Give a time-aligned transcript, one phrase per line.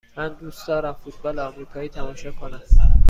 [0.17, 2.61] من دوست دارم فوتبال آمریکایی تماشا کنم.